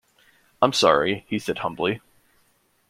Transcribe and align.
"I'm 0.63 0.73
sorry," 0.73 1.25
he 1.27 1.37
said 1.37 1.59
humbly. 1.59 2.01